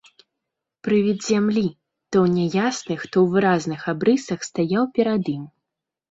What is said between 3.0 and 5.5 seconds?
то ў выразных абрысах, стаяў перад ім.